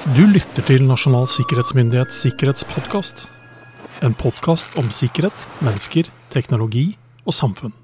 [0.00, 3.26] Du lytter til Nasjonal sikkerhetsmyndighets sikkerhetspodkast.
[4.00, 6.86] En podkast om sikkerhet, mennesker, teknologi
[7.28, 7.74] og samfunn.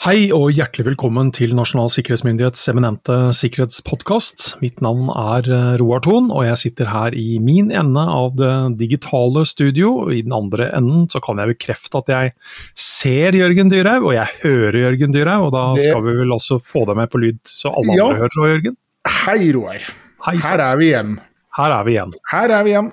[0.00, 4.44] Hei og hjertelig velkommen til Nasjonal sikkerhetsmyndighets eminente sikkerhetspodkast.
[4.62, 8.52] Mitt navn er eh, Roar Thon, og jeg sitter her i min ende av det
[8.80, 10.06] digitale studio.
[10.08, 12.32] I den andre enden så kan jeg bekrefte at jeg
[12.80, 15.50] ser Jørgen Dyrhaug, og jeg hører Jørgen Dyrhaug.
[15.50, 18.06] Og da skal vi vel også få deg med på lyd, så alle Ja.
[18.08, 18.78] andre hører òg, Jørgen?
[19.26, 19.90] Hei, Roar.
[20.30, 21.12] Hei Her er vi igjen.
[21.58, 22.14] her er vi igjen.
[22.32, 22.88] Her er vi igjen.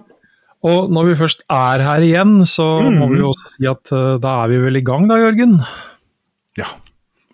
[0.68, 3.16] Og når vi først er her igjen, så må Mhm.
[3.16, 5.56] vi også si at eh, da er vi vel i gang da, Jørgen?
[6.58, 6.66] Ja.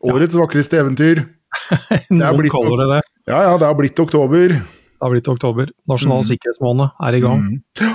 [0.04, 1.24] Årets vakreste eventyr.
[2.12, 3.02] Noen kaller det det.
[3.32, 4.52] Ja ja, det har blitt oktober.
[4.58, 5.70] Det har blitt oktober.
[5.90, 6.28] Nasjonal mm.
[6.32, 7.44] sikkerhetsmåned er i gang.
[7.48, 7.64] Mm.
[7.80, 7.94] Ja.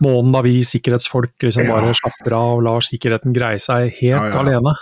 [0.00, 1.74] Måneden da vi sikkerhetsfolk liksom Ja.
[1.76, 4.38] bare slapper av og lar sikkerheten greie seg helt Ja, ja.
[4.40, 4.72] alene.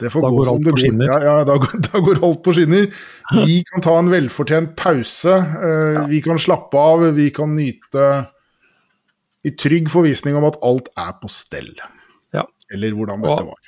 [0.00, 0.80] Det får Da gå går som alt det går.
[0.82, 1.10] skinner.
[1.12, 2.86] Ja, ja, da, da går alt på skinner.
[3.46, 5.34] Vi kan ta en velfortjent pause.
[5.38, 7.04] eh, Vi kan slappe av.
[7.14, 8.08] Vi kan nyte
[9.44, 11.70] i trygg forvisning om at alt er på stell.
[12.34, 12.42] Ja.
[12.72, 13.60] Eller hvordan dette var.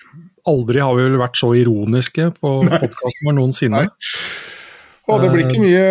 [0.47, 2.53] Aldri har vi vel vært så ironiske på
[2.83, 3.87] podkasten vår noensinne.
[3.87, 4.21] Nei.
[5.07, 5.83] Og det blir ikke mye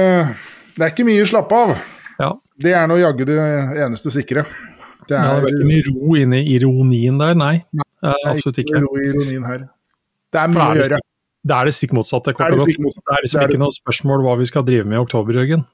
[0.75, 1.75] Det er ikke mye å slappe av.
[2.19, 2.31] Ja.
[2.59, 3.37] Det er nå jaggu det
[3.85, 4.45] eneste sikre.
[5.05, 7.55] Det Det er ikke veldig mye ro inni i ironien der, nei.
[7.75, 8.81] Eh, absolutt ikke.
[8.83, 9.67] ro i ironien her.
[10.33, 11.01] Det er mye å det er det gjøre.
[11.45, 13.05] Det er det stikk motsatte, Det er det stikk motsatte.
[13.05, 15.37] Det er liksom Det er ikke noe spørsmål hva vi skal drive med i oktober,
[15.37, 15.65] Jørgen.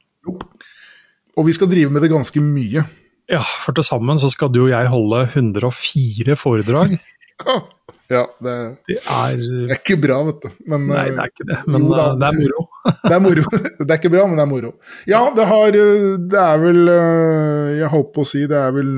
[1.39, 2.83] Og vi skal drive med det ganske mye.
[3.31, 6.97] Ja, for til sammen så skal du og jeg holde 104 foredrag.
[8.11, 8.53] Ja, det,
[8.89, 10.49] Det er det er ikke bra, vet du.
[10.67, 12.05] Men Nei, det er ikke det, men Jo da.
[12.09, 12.63] eh, det er moro.
[13.07, 13.43] det er moro.
[13.79, 14.71] Det er ikke bra, men det er moro.
[15.07, 18.75] Ja, det har eh, Det er vel eh, Jeg holdt på å si det er
[18.75, 18.89] vel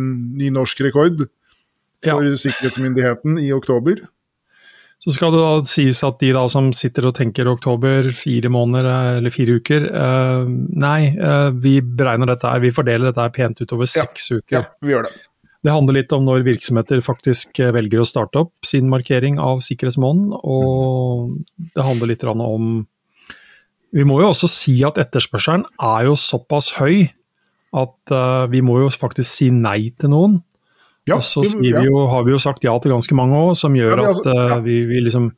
[0.41, 1.21] ny norsk rekord
[2.03, 2.15] Ja.
[2.17, 4.01] for sikkerhetsmyndigheten i oktober.
[5.03, 9.17] Så skal det da sies at de da som sitter og tenker oktober, fire måneder
[9.19, 9.85] eller fire uker
[10.79, 11.11] Nei,
[11.59, 14.05] vi beregner dette her, vi fordeler dette her pent utover Ja.
[14.05, 14.67] seks Ja, uker.
[14.81, 15.11] vi gjør det.
[15.63, 19.61] Det handler litt om når virksomheter faktisk eh, velger å starte opp sin markering av
[19.63, 21.37] sikkerhetsmåneden, og
[21.75, 22.85] det handler litt om
[23.93, 27.11] Vi må jo også si at etterspørselen er jo såpass høy
[27.73, 30.41] at eh, vi må jo faktisk si nei til noen.
[31.07, 31.79] Ja, og så vi- ja.
[31.81, 34.21] vi jo, har vi jo sagt ja til ganske mange òg, som gjør Ja, altså,
[34.23, 34.59] at eh, ja.
[34.63, 35.31] vi, vi liksom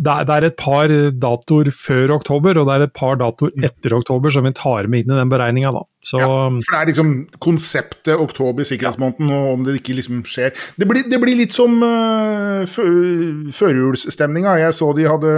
[0.00, 3.52] det er, det er et par datoer før oktober, og det er et par datoer
[3.68, 5.70] etter oktober som vi tar med inn i den beregninga.
[6.10, 7.12] Ja, for det er liksom
[7.44, 10.50] konseptet oktober, sikkerhetsmåneden, og om det ikke liksom skjer
[10.80, 14.56] Det blir, det blir litt som uh, førjulsstemninga.
[14.64, 15.36] Jeg så de hadde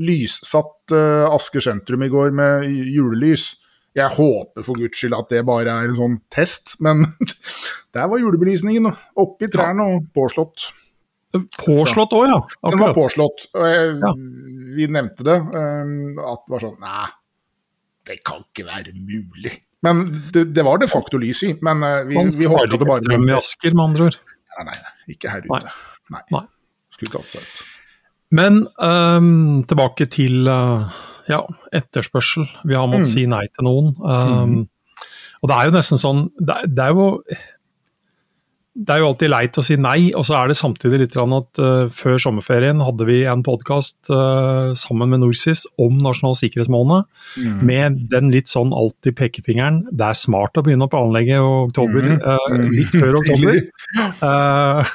[0.00, 3.56] lyssatt uh, Asker sentrum i går med julelys.
[3.96, 7.04] Jeg håper for guds skyld at det bare er en sånn test, men
[7.96, 10.70] der var julebelysningen oppi trærne og påslått.
[11.58, 12.38] Påslått òg, ja.
[12.70, 13.46] Den var påslått.
[13.54, 14.12] Og jeg, Ja.
[14.76, 17.06] Vi nevnte det, um, at det var sånn Nei,
[18.06, 19.52] det kan ikke være mulig.
[19.82, 21.54] Men det, det var de facto lys i.
[21.62, 24.18] Men uh, vi, Man vi håpet det bare strøm i Asker, med andre ord.
[24.58, 25.72] Nei, nei, nei, ikke her ute.
[26.12, 26.22] Nei.
[26.34, 26.44] Nei.
[26.96, 27.64] Skulle tatt seg ut.
[28.36, 30.88] Men um, tilbake til uh,
[31.30, 31.40] ja,
[31.72, 32.46] etterspørsel.
[32.66, 33.12] Vi har måttet Mm.
[33.14, 33.92] si nei til noen.
[34.02, 34.56] Øhm,
[35.44, 37.08] Og det er jo nesten sånn det, er- det er jo
[38.76, 41.60] det er jo alltid leit å si nei, og så er det samtidig litt at
[41.62, 44.10] uh, før sommerferien hadde vi en podkast
[44.76, 47.06] sammen med Norsis om nasjonal sikkerhetsmåned,
[47.36, 47.56] Mm.
[47.68, 49.82] med den litt sånn alltid pekefingeren.
[49.92, 53.58] Det er smart å begynne å planlegge i oktober, øh, litt før oktober.
[54.00, 54.92] Eh,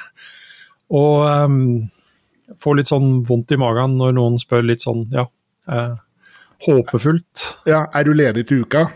[0.92, 1.60] og um,
[2.60, 5.28] får litt sånn vondt i magen når noen spør litt sånn, ja,
[5.72, 5.94] eh,
[6.66, 7.46] håpefullt.
[7.70, 8.88] Ja, er du ledig til uka?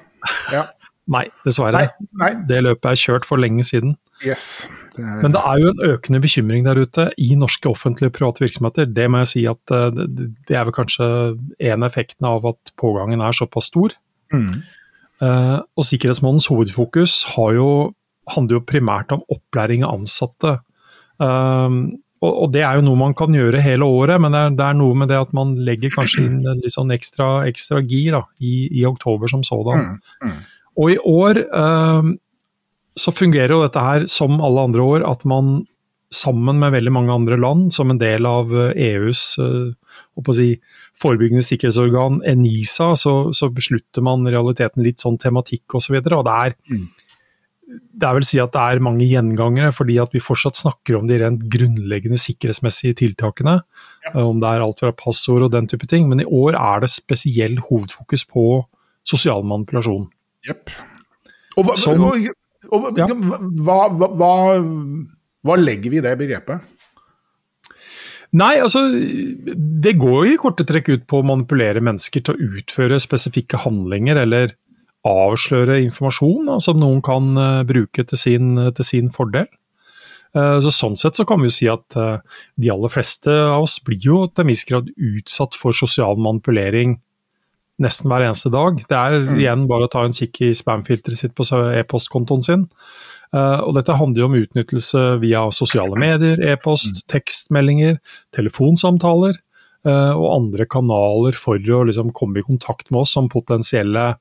[0.53, 0.65] Ja.
[1.15, 1.85] Nei, dessverre.
[1.85, 2.09] Nei.
[2.17, 2.31] Nei.
[2.49, 3.93] Det løpet er kjørt for lenge siden.
[4.23, 4.67] Yes.
[4.95, 8.45] Det Men det er jo en økende bekymring der ute i norske offentlige og private
[8.45, 8.87] virksomheter.
[8.87, 11.09] Det må jeg si at eh, det, er vel kanskje
[11.59, 13.97] en av effektene av at pågangen er såpass stor.
[14.33, 14.63] mm.
[15.23, 17.67] Eh, og sikkerhetsmånedens hovedfokus har jo,
[18.33, 20.57] handler jo primært om opplæring av ansatte.
[21.15, 24.65] Um, og, det er jo noe man kan gjøre hele året, men det er, det
[24.65, 28.23] er noe med det at man legger kanskje inn litt sånn ekstra, ekstra gir da,
[28.43, 29.93] i, i oktober som sådan.
[29.95, 30.29] Mm.
[30.31, 30.39] Mm.
[30.75, 31.39] Og i år
[32.97, 35.65] så fungerer jo dette her som alle andre år, at man
[36.15, 39.73] sammen med veldig mange andre land, som en del av eh, EUs eh,
[40.15, 40.51] å si,
[40.95, 45.97] forebyggende sikkerhetsorgan, ENISA, så, så beslutter man realiteten litt sånn tematikk osv.
[45.97, 46.85] Og, så og det er Mm.
[47.99, 51.07] det er vel si at det er mange gjengangere, fordi at vi fortsatt snakker om
[51.09, 53.57] de rent grunnleggende sikkerhetsmessige tiltakene.
[54.05, 54.13] Ja.
[54.21, 56.07] Om det er alt fra passord og den type ting.
[56.07, 58.63] Men i år er det spesiell hovedfokus på
[59.03, 60.07] sosial manipulasjon.
[60.47, 60.69] Yep.
[61.57, 62.29] Og, hva, Som- og,
[62.71, 64.31] og, hva, hva, hva,
[65.45, 66.71] hva legger vi i det begrepet?
[68.35, 72.55] Nei, altså det går jo i korte trekk ut på å manipulere mennesker til å
[72.57, 74.55] utføre spesifikke handlinger eller
[75.05, 79.47] avsløre informasjon da, som noen kan uh, bruke til sin, til sin fordel.
[80.35, 82.17] Uh, så Sånn sett så kan vi jo si at uh,
[82.59, 86.97] de aller fleste av oss blir jo til en viss grad utsatt for sosial manipulering
[87.81, 88.79] nesten hver eneste dag.
[88.87, 89.33] Det er mm.
[89.39, 91.45] igjen bare å ta en kikk i spamfilteret sitt på
[91.75, 92.65] e-postkontoen sin.
[93.35, 97.07] Uh, og dette handler jo om utnyttelse via sosiale medier, e-post, mm.
[97.11, 97.97] tekstmeldinger,
[98.35, 99.35] telefonsamtaler
[99.87, 104.13] uh, og andre kanaler for å liksom, komme i kontakt med oss som potensielle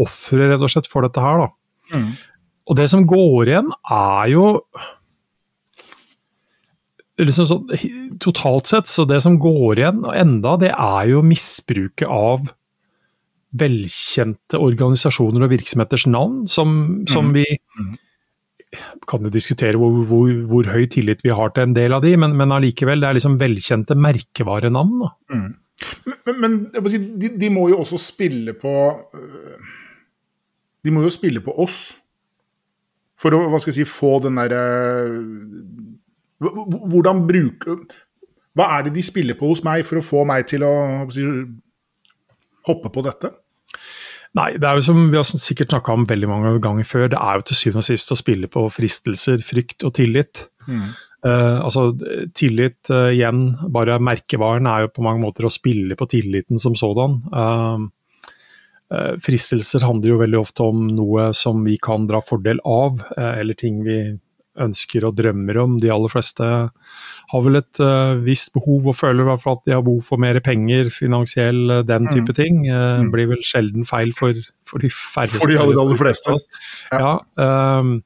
[0.00, 1.48] ofre rett og slett for dette her.
[1.90, 2.12] Mm.
[2.70, 4.46] Og det som går igjen, er jo
[7.20, 7.58] liksom så,
[8.20, 12.46] Totalt sett, så det som går igjen enda, det er jo misbruket av
[13.58, 17.34] velkjente organisasjoner og virksomheters navn, som, som mm.
[17.40, 17.46] vi
[17.80, 17.98] mm
[19.08, 22.14] kan jo diskutere hvor, hvor, hvor, høy tillit vi har til en del av de,
[22.20, 25.06] men, men allikevel, det er liksom velkjente merkevarenavn.
[25.32, 25.48] Mm.
[26.26, 28.72] Men, men de, de, må jo også spille på
[29.16, 29.70] øh,
[30.84, 31.78] De må jo spille på oss
[33.20, 34.60] for å hva skal jeg si, få den derre
[36.40, 37.78] Hvordan bruke
[38.56, 40.74] Hva er det de spiller på hos meg for å få meg til å
[41.12, 41.24] si,
[42.68, 43.32] hoppe på dette?
[44.38, 47.18] Nei, det er jo som vi har sikkert snakka om veldig mange ganger før, det
[47.18, 50.44] er jo til syvende og sist å spille på fristelser, frykt og tillit.
[50.68, 50.90] Mm.
[51.20, 51.90] Uh, altså
[52.38, 53.42] tillit uh, igjen,
[53.74, 57.18] bare merkevaren er jo på mange måter å spille på tilliten som sådan.
[57.34, 57.90] Uh,
[59.22, 63.84] fristelser handler jo veldig ofte om noe som vi kan dra fordel av, eller ting
[63.86, 64.00] vi
[64.60, 65.78] ønsker og drømmer om.
[65.82, 66.46] De aller fleste
[67.30, 70.02] har vel et uh, visst behov og føler i hvert fall at de har behov
[70.06, 72.12] for mer penger, finansiell, uh, den mm.
[72.16, 72.62] type ting.
[72.66, 73.10] Uh, mm.
[73.14, 75.42] Blir vel sjelden feil for, for de færreste.
[75.42, 76.36] For de aller, aller fleste.
[76.92, 77.16] Ja.
[77.38, 77.98] ja um,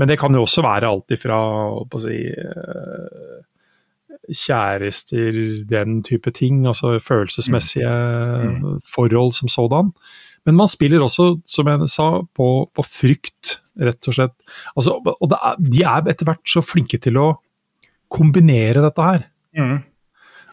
[0.00, 1.36] men det kan jo også være alt ifra
[1.84, 2.16] å si,
[4.30, 5.36] kjærester,
[5.68, 6.64] den type ting.
[6.66, 8.56] Altså følelsesmessige mm.
[8.62, 8.80] mm.
[8.94, 9.92] forhold som sådan.
[10.48, 14.34] Men man spiller også, som jeg sa, på, på frykt, rett og slett.
[14.72, 17.28] Altså, og er, de er etter hvert så flinke til å
[18.10, 19.24] kombinere dette her.
[19.58, 19.78] Mm.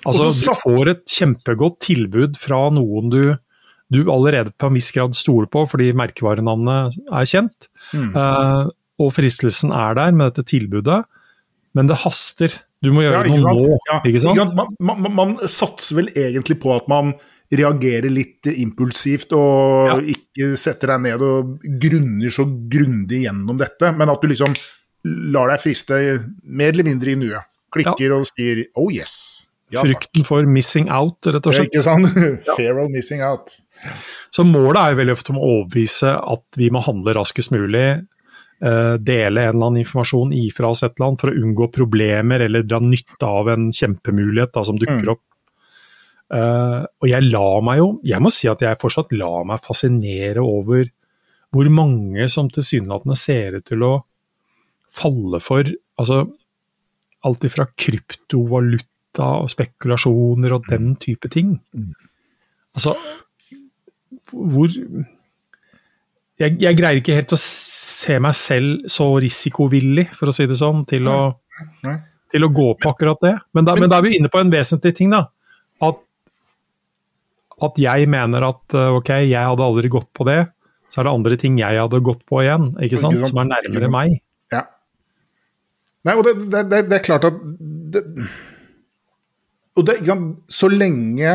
[0.07, 3.21] Altså, du får et kjempegodt tilbud fra noen du,
[3.93, 7.69] du allerede på en viss grad stoler på fordi merkevarenavnet er kjent.
[7.95, 8.11] Mm.
[8.13, 8.69] Uh,
[9.01, 11.03] og fristelsen er der med dette tilbudet,
[11.77, 12.53] men det haster.
[12.83, 13.79] Du må gjøre ja, noe nå.
[13.89, 14.55] Ja, ikke sant?
[14.57, 17.15] Man, man, man, satser vel egentlig på at man
[17.53, 19.97] reagerer litt impulsivt og ja.
[20.15, 24.55] ikke setter deg ned og grunner så grundig gjennom dette, men at du liksom
[25.31, 25.99] lar deg friste
[26.43, 27.53] mer eller mindre i nuet.
[27.73, 28.17] Klikker ja.
[28.17, 29.47] og sier 'oh yes'.
[29.69, 31.73] Ja, Frykten for missing out, rett og slett.
[31.73, 32.07] Ikke sant?
[32.57, 33.51] Fair of missing out.
[34.31, 37.87] Så målet er jo veldig ofte om å overbevise at vi må handle raskest mulig.
[38.63, 42.41] Uh, dele en eller annen informasjon ifra oss et eller annet for å unngå problemer
[42.47, 45.11] eller dra nytte av en kjempemulighet da, som dukker mm.
[45.13, 45.26] opp.
[46.27, 50.43] Uh, og jeg la meg jo, jeg må si at jeg fortsatt la meg fascinere
[50.43, 50.89] over
[51.55, 53.93] hvor mange som tilsynelatende ser ut til å
[54.91, 55.69] falle for
[55.99, 56.25] altså,
[57.27, 61.55] alt ifra kryptovaluta og spekulasjoner og den type ting.
[62.75, 62.93] Altså,
[64.31, 64.69] hvor
[66.37, 70.59] jeg, jeg, greier ikke helt å se meg selv så risikovillig, for å si det
[70.59, 71.19] sånn, til å,
[72.31, 73.33] til å gå på akkurat det.
[73.57, 75.25] Men da, men da, er vi inne på en vesentlig ting, da.
[77.63, 80.43] At, jeg mener at eh, ok, jeg hadde aldri gått på det,
[80.91, 83.17] så er det andre ting jeg hadde gått på igjen, ikke sant?
[83.27, 84.17] Som er nærmere meg.
[86.07, 87.37] Nei, og det, det, det, det er klart at
[89.75, 89.97] Og det,
[90.47, 91.33] så lenge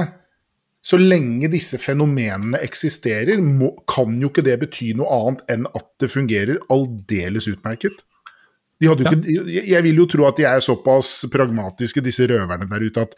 [0.82, 5.86] så lenge disse fenomenene eksisterer, må, kan jo ikke det bety noe annet enn at
[6.02, 8.00] det fungerer aldeles utmerket.
[8.82, 8.96] De ja.
[8.98, 13.14] ikke, jeg vil jo tro at de er såpass pragmatiske, disse røverne der ute, at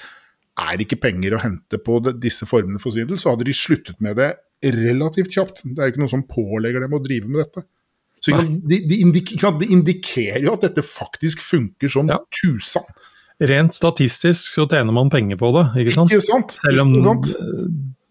[0.61, 4.19] er ikke penger å hente på disse formene for svindel, så hadde de sluttet med
[4.21, 4.35] det
[4.65, 5.65] relativt kjapt.
[5.65, 7.65] Det er jo ikke noen som pålegger dem å drive med dette.
[8.25, 12.17] Så de, de, indik, de, indikerer jo at dette faktisk funker som ja.
[12.33, 12.87] tusen.
[13.45, 16.15] Rent statistisk så tjener man penger på det, ikke sant?
[16.15, 16.55] Ikke sant?
[16.63, 17.35] Selv om sant?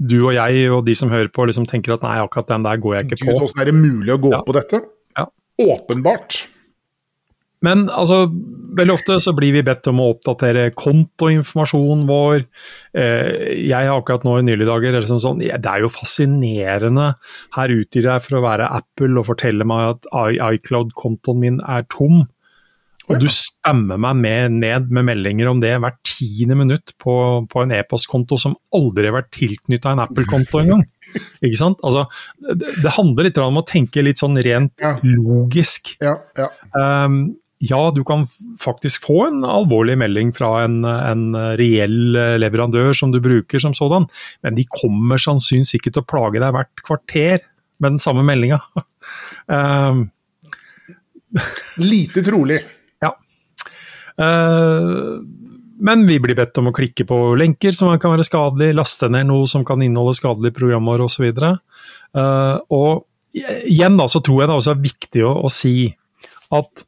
[0.04, 2.82] du og jeg og de som hører på liksom tenker at nei, akkurat den der
[2.84, 3.38] går jeg ikke Gud, på.
[3.46, 4.42] Hvordan er det mulig å gå ja.
[4.46, 4.82] på dette?
[5.18, 5.26] Ja.
[5.64, 6.44] Åpenbart.
[7.64, 8.26] Men altså,
[8.78, 12.44] veldig ofte så blir vi bedt om å oppdatere kontoinformasjonen vår.
[12.98, 17.14] Eh, jeg har akkurat nå i nylige dager liksom sånn, Det er jo fascinerende.
[17.56, 22.26] Her utgir jeg for å være Apple og forteller meg at iCloud-kontoen min er tom.
[23.12, 27.14] Og du stemmer meg med, ned med meldinger om det hvert tiende minutt på,
[27.52, 30.86] på en e-postkonto som aldri har vært tilknytta en Apple-konto engang.
[31.44, 31.84] Ikke sant?
[31.84, 32.06] Altså,
[32.40, 34.96] det, det, handler litt om å tenke litt sånn rent ja.
[35.04, 35.98] logisk.
[36.04, 36.48] Ja, ja.
[36.72, 38.26] Um, ja, du kan
[38.60, 41.24] faktisk få en alvorlig melding fra en, en,
[41.60, 44.10] reell leverandør som du bruker som sådan,
[44.44, 47.46] men de kommer sannsynligvis ikke til å plage deg hvert kvarter
[47.84, 48.60] med den samme meldinga.
[49.52, 50.04] uh,
[51.94, 52.60] Lite trolig.
[53.04, 53.14] Ja.
[54.20, 55.24] Uh,
[55.84, 59.28] men vi blir bedt om å klikke på lenker som kan være skadelige, laste ned
[59.28, 61.32] noe som kan inneholde skadelige programmer osv.
[61.34, 65.78] Uh, og igjen da, så tror jeg det også er viktig å, å si
[66.54, 66.86] at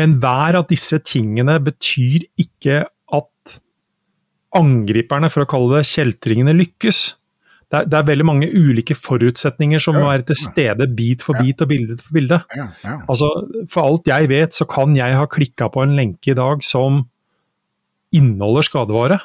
[0.00, 2.82] enhver av disse tingene betyr ikke
[3.12, 3.58] at
[4.56, 7.02] angriperne, for å kalle det kjeltringene, lykkes.
[7.72, 11.38] Det er, det er, veldig mange ulike forutsetninger som må være til stede bit for
[11.40, 12.40] bit og bilde for bilde.
[12.84, 13.30] Altså,
[13.72, 17.06] for alt jeg vet, så kan jeg ha klikka på en lenke i dag som
[18.12, 19.18] inneholder skadevare,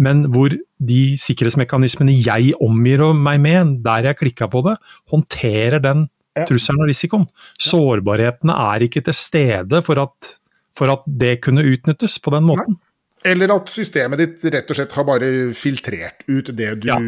[0.00, 4.78] men hvor de sikkerhetsmekanismene jeg omgir meg med, der jeg klikka på det,
[5.12, 6.08] håndterer den
[6.48, 7.28] trusselen og risikoen.
[7.60, 10.34] Sårbarhetene er ikke til stede for at,
[10.74, 12.78] for at det kunne utnyttes på den måten.
[13.24, 16.98] Eller at systemet ditt rett og slett har bare filtrert ut det du ja.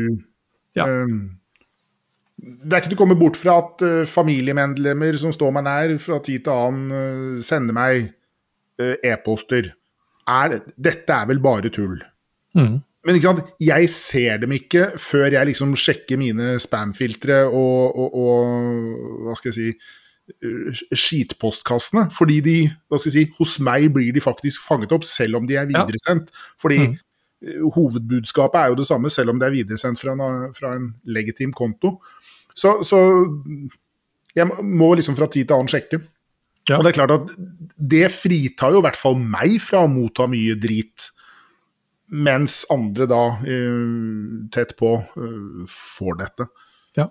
[0.76, 0.86] Ja.
[0.86, 1.36] Um,
[2.36, 5.94] det er ikke til å komme bort fra at uh, familiemedlemmer som står meg nær,
[6.00, 8.10] fra tid til annen uh, sender meg
[8.80, 9.72] uh, e-poster.
[10.76, 11.96] dette er vel bare tull.
[12.56, 12.80] Mm.
[13.06, 13.20] Men
[13.62, 19.52] jeg ser dem ikke før jeg liksom sjekker mine spam-filtre og, og, og, hva skal
[19.52, 19.70] jeg si
[20.96, 22.08] skitpostkassene.
[22.14, 22.56] Fordi de,
[22.90, 25.68] hva skal jeg si, hos meg blir de faktisk fanget opp, selv om de er
[25.70, 26.32] videresendt.
[26.62, 26.96] Fordi mm.
[27.76, 31.54] hovedbudskapet er jo det samme, selv om det er videresendt fra en, fra en legitim
[31.54, 31.96] konto.
[32.56, 32.98] Så, så,
[34.36, 36.02] jeg må liksom fra tid til annen sjekke.
[36.66, 36.80] Ja.
[36.80, 37.34] Og det er klart at
[37.78, 41.12] det fritar jo i hvert fall meg fra å motta mye drit
[42.12, 46.48] mens andre da uh, tett på uh, får dette.
[46.98, 47.08] Ja,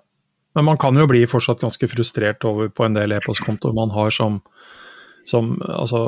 [0.56, 4.14] men man kan jo bli fortsatt ganske frustrert over på en del e-postkontoer man har
[4.14, 4.40] som,
[5.28, 6.06] som altså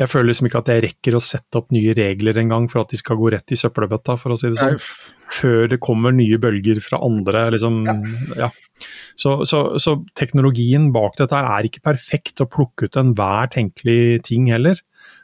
[0.00, 2.92] jeg føler liksom ikke at jeg rekker å sette opp nye regler engang for at
[2.92, 4.78] de skal gå rett i søppelbøtta, for å si det sånn.
[5.30, 7.48] Før det kommer nye bølger fra andre.
[7.52, 7.96] liksom, ja.
[8.46, 8.48] ja.
[9.18, 14.48] Så, så, så, teknologien bak dette er ikke perfekt å plukke ut enhver tenkelig ting
[14.52, 14.80] heller.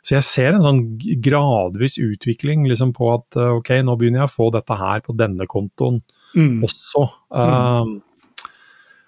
[0.07, 0.81] Så jeg ser en sånn
[1.23, 5.17] gradvis utvikling liksom på at eh, ok, nå begynner jeg å få dette her på
[5.19, 5.99] denne kontoen
[6.37, 6.61] mm.
[6.63, 7.03] også.
[7.35, 7.97] Mm.
[7.97, 8.45] Uh,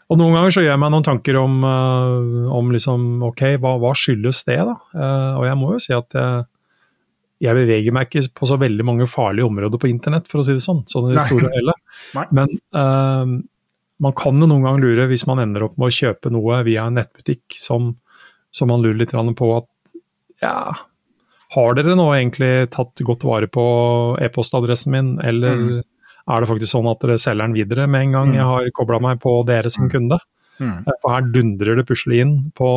[0.09, 3.77] og noen ganger så gjør jeg meg noen tanker om, uh, om liksom, ok, hva,
[3.79, 4.75] hva, skyldes det, da?
[4.97, 6.49] Uh, og jeg må jo si at jeg,
[7.47, 10.59] jeg, beveger meg ikke på så veldig mange farlige områder på internett, for å si
[10.59, 10.83] det sånn.
[10.91, 11.79] sånn i det store hele.
[12.41, 12.59] Men
[14.03, 16.89] man kan jo noen ganger lure, hvis man ender opp med å kjøpe noe via
[16.89, 17.93] en nettbutikk som,
[18.51, 19.71] som man lurer litt på at
[20.43, 20.75] ja,
[21.55, 23.67] har dere nå egentlig tatt godt vare på
[24.21, 25.77] e-postadressen min, eller mm.
[26.29, 28.37] er det faktisk sånn at dere selger den videre med en gang mm.
[28.37, 29.93] jeg har kobla meg på dere som mm.
[29.95, 30.19] kunde?
[30.59, 30.83] Mm.
[30.83, 32.71] Eh, for her dundrer det plutselig inn på,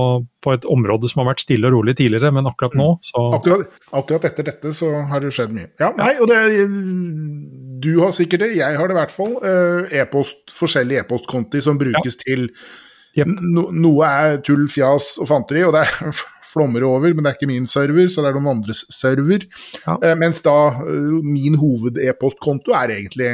[0.45, 3.01] på, et område som har vært stille og rolig tidligere, men akkurat nå mm.
[3.09, 5.71] så akkurat, akkurat, etter dette så har det skjedd mye.
[5.81, 6.39] Ja, nei, og det
[7.81, 9.35] Du har sikkert det, jeg har det i hvert fall.
[9.41, 12.23] Eh, e-post, forskjellige e-postkonti som brukes ja.
[12.23, 12.47] til
[13.17, 13.27] Yep.
[13.51, 16.15] No, noe er tull, fjas og fanteri, og det er
[16.51, 19.43] flommer over, men det er ikke min server, så det er noen andres server.
[19.83, 19.97] Ja.
[19.97, 23.33] Eh, mens da uh, min hoved-e-postkonto er egentlig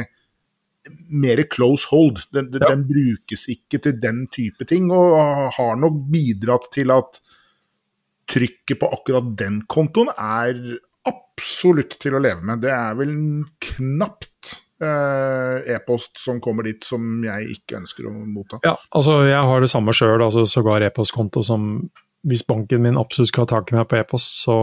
[1.08, 2.24] mer close hold.
[2.34, 2.72] Den, ja.
[2.72, 7.20] den, brukes ikke til den type ting, og har nok bidratt til at
[8.28, 10.58] trykket på akkurat den kontoen er
[11.06, 12.62] absolutt til å leve med.
[12.64, 13.14] Det er vel
[13.62, 18.60] knapt Eh, e-post som kommer dit som jeg ikke ønsker å motta.
[18.62, 21.88] Ja, altså jeg har det samme sjøl, altså sågar e-postkonto som
[22.28, 24.54] Hvis banken min absolutt skal ha tak i meg på e-post, så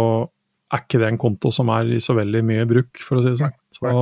[0.75, 3.31] er ikke det en konto som er i så veldig mye bruk, for å si
[3.31, 3.53] det sånn.
[3.71, 3.93] Så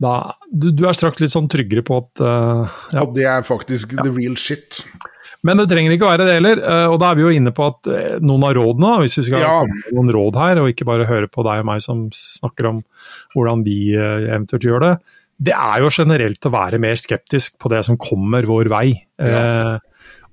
[0.00, 0.14] da,
[0.48, 3.04] du, du, er straks litt sånn tryggere på at uh, ja.
[3.04, 4.80] At det er faktisk the real shit.
[5.46, 6.60] Men det trenger ikke å være det heller.
[6.60, 7.88] Eh, og da er vi jo inne på at
[8.20, 9.54] noen noen av rådene, hvis vi skal ja.
[9.62, 12.82] komme noen råd her, og ikke bare høre på deg og meg som snakker om
[13.34, 14.94] hvordan vi eh, eventuelt gjør det,
[15.40, 18.88] det er jo generelt å være mer skeptisk på det som kommer vår vei.
[19.20, 19.78] Ja.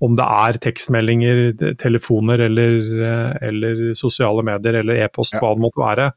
[0.03, 1.39] om det er tekstmeldinger,
[1.79, 2.75] telefoner eller,
[3.41, 5.39] eller sosiale medier eller e-post, ja.
[5.41, 6.09] hva det måtte være.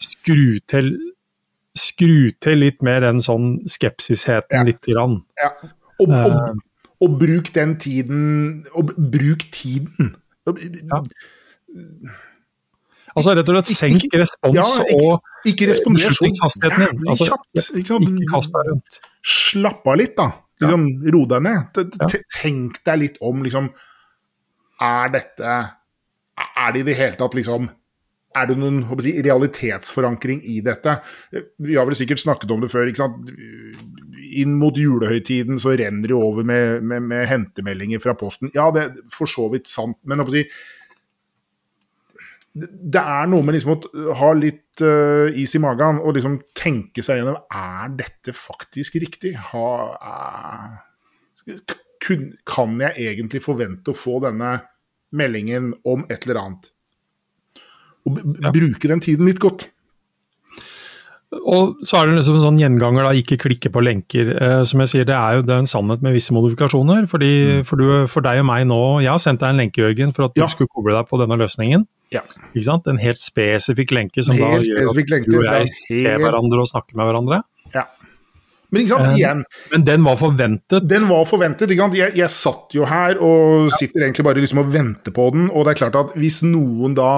[0.00, 0.94] Skru til
[1.78, 4.64] skru til litt mer den sånn skepsisheten ja.
[4.66, 4.82] litt.
[4.88, 5.20] Grann.
[5.38, 5.52] Ja.
[5.98, 6.62] Og, og,
[7.04, 8.22] og bruk den tiden
[8.74, 10.16] Og bruk tiden.
[10.48, 11.02] Ja.
[13.18, 17.08] Altså rett og slett senk respons ja, ikke, og ikke beslutningshastigheten din.
[17.10, 17.38] Altså,
[17.74, 19.00] ikke, ikke kast deg rundt.
[19.26, 20.28] Slapp av litt, da.
[20.62, 21.14] Liksom, ja.
[21.14, 21.80] Ro deg ned.
[22.36, 23.68] Tenk deg litt om, liksom
[24.82, 27.68] Er dette Er det i det hele tatt liksom
[28.36, 30.98] er det noen si, realitetsforankring i dette?
[31.64, 32.90] Vi har vel sikkert snakket om det før.
[32.90, 33.32] ikke sant?
[34.36, 38.52] inn mot julehøytiden så renner det over med, med, med, hentemeldinger fra Posten.
[38.54, 40.44] Ja, det er for så vidt sant, men si,
[42.58, 47.04] det er noe med liksom å ha litt uh, is i magen og liksom tenke
[47.06, 49.34] seg gjennom Er dette faktisk riktig?
[49.52, 49.68] Ha,
[50.02, 51.60] uh,
[52.02, 54.56] kun, kan jeg egentlig forvente å få denne
[55.14, 56.72] meldingen om et eller annet?
[58.08, 58.52] Og ja.
[58.54, 59.68] bruke den tiden litt godt.
[61.28, 64.30] Og så er det liksom en sånn gjenganger, da, ikke klikke på lenker.
[64.32, 67.04] Eh, som jeg sier, det er jo det er en sannhet med visse modifikasjoner.
[67.10, 67.66] fordi mm.
[67.68, 70.28] for, du, for, deg og meg nå, jeg har sendt deg en lenke, Jørgen, for
[70.28, 70.46] at ja.
[70.48, 71.84] du skulle koble deg på denne løsningen.
[72.14, 72.24] Ja.
[72.54, 72.88] Ikke sant?
[72.88, 76.70] En helt spesifikk lenke som helt da gjør at du og jeg ser hverandre og
[76.72, 77.42] snakker med hverandre.
[77.76, 77.84] Ja.
[78.72, 80.88] Men ikke sant, eh, igjen Men den var forventet?
[80.88, 81.68] Den var forventet.
[81.68, 82.00] ikke sant?
[82.00, 85.68] Jeg, jeg satt jo her og sitter egentlig bare liksom og venter på den, og
[85.68, 87.12] det er klart at hvis noen da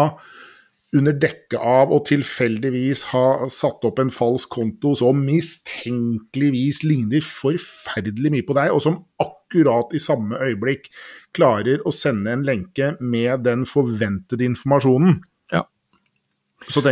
[0.97, 8.33] under dekke av å tilfeldigvis ha satt opp en falsk konto som mistenkeligvis ligner forferdelig
[8.35, 10.91] mye på deg, og som akkurat i samme øyeblikk
[11.37, 15.21] klarer å sende en lenke med den forventede informasjonen.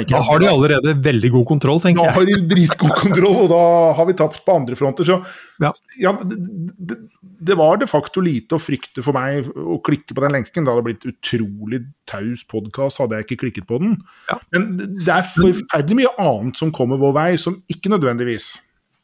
[0.08, 2.10] Da har de allerede veldig god kontroll, tenker jeg.
[2.10, 3.62] Da har de dritgod kontroll, og da
[3.98, 5.06] har vi tapt på andre fronter.
[5.06, 5.18] Så
[5.62, 6.38] ja, ja det,
[6.78, 6.96] det,
[7.50, 10.64] det var de facto lite å frykte for meg å klikke på den lenken.
[10.64, 13.98] Det hadde blitt utrolig taus podkast hadde jeg ikke klikket på den.
[14.30, 14.38] Ja.
[14.56, 18.54] Men det er forferdelig mye annet som kommer vår vei, som ikke nødvendigvis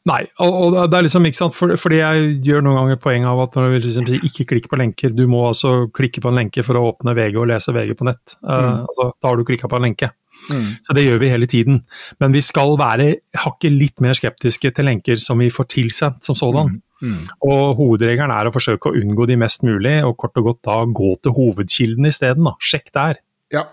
[0.05, 3.39] Nei, og, det er liksom ikke sant, for, fordi jeg gjør noen ganger poeng av
[3.41, 6.37] at når du vil liksom ikke klikke på lenker, du må altså klikke på en
[6.37, 8.35] lenke for å åpne VG og lese VG på nett.
[8.43, 8.83] Uh, mm.
[8.83, 10.11] altså, da har du klikka på en lenke.
[10.49, 10.67] Mm.
[10.85, 11.79] Så det gjør vi hele tiden.
[12.21, 13.13] Men vi skal være
[13.45, 16.75] hakket litt mer skeptiske til lenker som vi får tilsendt som sådan.
[16.75, 16.81] Mm.
[17.05, 17.23] Mm.
[17.45, 20.77] Og Hovedregelen er å forsøke å unngå de mest mulig, og kort og godt da
[20.87, 22.49] gå til hovedkilden isteden.
[22.63, 23.19] Sjekk der.
[23.53, 23.67] Ja.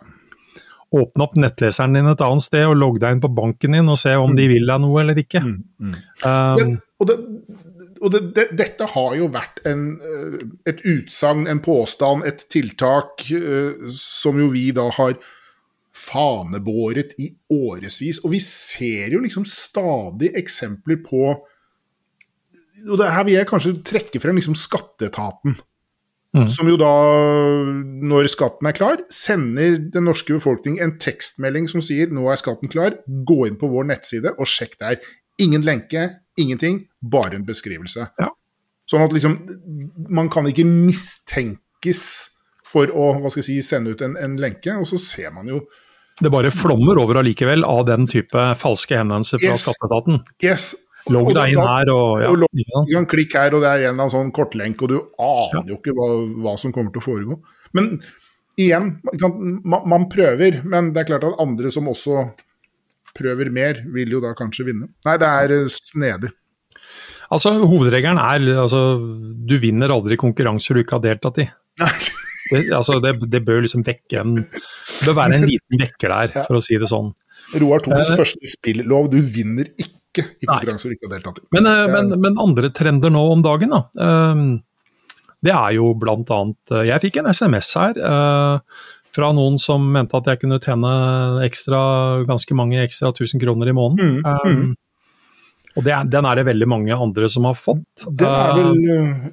[0.93, 4.01] Åpne opp nettleseren din et annet sted og logg deg inn på banken din og
[4.01, 4.39] se om mm.
[4.39, 5.41] de vil deg noe eller ikke.
[5.41, 6.67] Um, ja,
[7.01, 7.17] og det,
[8.03, 13.25] og det, det, dette har jo vært en, eh, et utsagn, en påstand, et tiltak
[13.31, 15.17] uh, som jo vi da har
[15.93, 18.21] fanebåret i årevis.
[18.25, 21.35] Og vi ser jo liksom stadig eksempler på
[22.91, 25.59] og det her vil jeg kanskje trekke frem liksom skatteetaten.
[26.33, 26.47] Mm.
[26.49, 26.91] Som jo da,
[28.09, 32.73] når skatten er klar, sender den norske befolkning en tekstmelding som sier 'nå er skatten
[32.73, 34.97] klar', gå inn på vår nettside og sjekk der.
[35.39, 38.09] Ingen lenke, ingenting, bare en beskrivelse.
[38.19, 38.31] Ja.
[38.89, 39.39] Sånn at liksom
[40.09, 42.32] Man kan ikke mistenkes
[42.73, 45.51] for å hva skal jeg si, sende ut en, en lenke, og så ser man
[45.53, 45.65] jo
[46.23, 49.63] det bare flommer over allikevel av den type falske henvendelser fra yes.
[49.65, 50.19] skatteetaten.
[50.45, 50.67] Yes,
[51.11, 54.05] Logg deg inn her og ja, og logg, klikke her, og det er en eller
[54.05, 55.65] annen sånn kortlenke, og du aner ja.
[55.73, 56.09] jo ikke hva,
[56.45, 57.39] hva, som kommer til å foregå.
[57.75, 57.97] Men
[58.61, 58.93] igjen,
[59.65, 62.29] man, man, prøver, men det er klart at andre som også
[63.19, 64.93] prøver mer, vil jo da kanskje vinne.
[65.09, 66.31] Nei, det er eh, snedig.
[67.33, 68.83] Altså, Hovedregelen er altså,
[69.43, 71.49] du vinner aldri konkurranser du ikke har deltatt i.
[72.51, 76.35] Det, altså, det, det, bør liksom vekke en Det bør være en liten vekker der,
[76.47, 77.13] for å si det sånn.
[77.63, 81.47] Roar Thons eh, første spillov, du vinner ikke i konkurranser du ikke har deltatt i.
[81.57, 83.83] Men, eh, men, men, andre trender nå om dagen, da.
[84.07, 84.43] Eh,
[85.43, 87.97] det er jo blant annet Jeg fikk en SMS her
[89.13, 90.93] fra noen som mente at jeg kunne tjene
[91.45, 91.81] ekstra,
[92.29, 94.23] ganske mange ekstra 1000 kroner i måneden.
[94.23, 94.63] Mm, mm.
[94.63, 98.07] Um, og det, den er det veldig mange andre som har fått.
[98.07, 99.33] Den er vel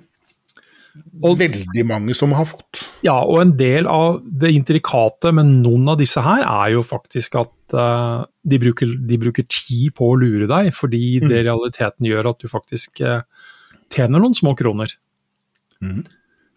[1.20, 2.82] og, veldig mange som har fått.
[3.06, 7.40] Ja, og en del av det intrikate med noen av disse her er jo faktisk
[7.42, 11.28] at uh, de, bruker, de, bruker, tid på å lure deg, fordi mm.
[11.32, 13.22] det realiteten gjør at du faktisk uh,
[13.94, 14.96] tjener noen små kroner.
[15.84, 16.06] Mm.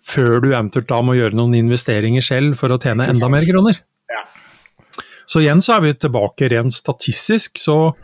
[0.02, 3.82] Før du eventuelt da må gjøre noen investeringer selv for å tjene enda mer kroner.
[4.10, 4.24] Ja.
[5.26, 7.94] Så igjen så er vi tilbake rent statistisk, så,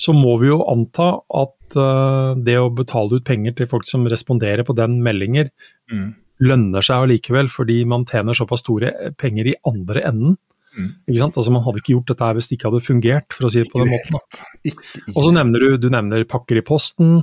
[0.00, 4.06] så må vi jo anta at uh, det å betale ut penger til folk som
[4.10, 5.50] responderer på den meldinger,
[5.92, 6.08] mm.
[6.46, 10.40] lønner seg allikevel, fordi man tjener såpass store penger i andre enden.
[10.72, 10.92] Mm.
[11.04, 13.72] Altså, man hadde ikke gjort dette hvis det ikke hadde fungert, for å si det
[13.72, 14.76] på den måten.
[15.12, 17.18] Og så nevner du, du nevner pakker i posten.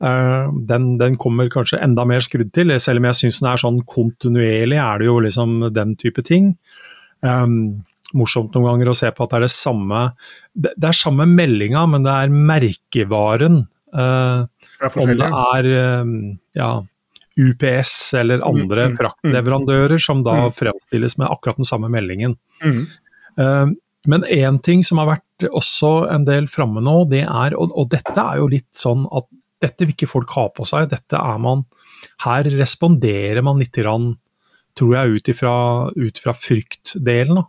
[0.00, 3.60] Uh, den, den, kommer kanskje enda mer skrudd til, selv om jeg syns den er
[3.60, 6.54] sånn kontinuerlig, er det jo liksom den type ting.
[7.24, 7.84] Um,
[8.16, 10.00] morsomt noen ganger å se på at det er det samme
[10.52, 13.64] Det, det er samme meldinga, men det er merkevaren.
[13.94, 14.46] Uh,
[14.98, 15.68] om det er
[16.02, 16.14] um,
[16.56, 16.70] ja,
[17.38, 20.56] UPS eller mm, andre mm, fraktleverandører som da mm.
[20.58, 22.36] fremstilles med akkurat den samme meldingen.
[22.64, 22.82] Mm.
[23.38, 23.74] Uh,
[24.10, 27.88] men én ting som har vært også en del framme nå, det er, og, og,
[27.94, 29.30] dette er jo litt sånn at
[29.64, 30.90] dette vil ikke folk ha på seg.
[30.92, 31.64] dette er man,
[32.26, 34.12] Her responderer man litt, grann,
[34.76, 35.56] tror jeg, ut ifra,
[35.94, 37.40] ut fra fryktdelen.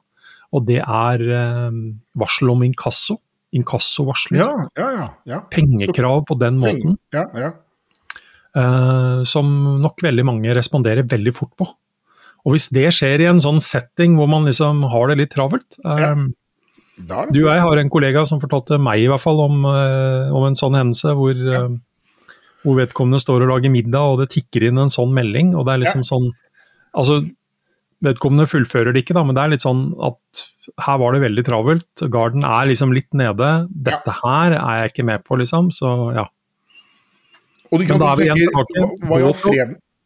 [0.56, 1.82] Og det er uh,
[2.16, 3.20] varsel om inkasso.
[3.56, 4.40] Inkassovarsler.
[4.42, 5.40] Ja, ja, ja, ja.
[5.52, 6.98] Pengekrav på den måten.
[7.16, 7.54] Ja, ja.
[8.56, 9.48] Uh, som
[9.84, 11.68] nok veldig mange responderer veldig fort på.
[12.46, 15.80] Og hvis det skjer i en sånn setting hvor man liksom har det litt travelt
[15.84, 16.14] Ja.
[16.14, 16.28] er
[16.96, 20.32] det Du og jeg har en kollega som fortalte meg i hvert fall om, uh,
[20.32, 21.74] om en sånn hendelse hvor, uh,
[22.64, 25.74] hvor vedkommende står og lager middag og det tikker inn en sånn melding, og det
[25.74, 26.32] er liksom sånn
[26.96, 27.26] Altså,
[28.08, 30.44] vedkommende fullfører det ikke, da, men det er litt sånn at
[30.86, 32.06] her var det veldig travelt.
[32.14, 33.50] Garden er liksom litt nede.
[33.70, 35.72] Dette her er jeg ikke med på, liksom.
[35.76, 36.28] Så ja.
[37.72, 38.86] Og du kan Men da er vi igjen tilbake.